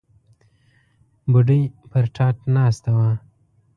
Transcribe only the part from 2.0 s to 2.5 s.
تاټ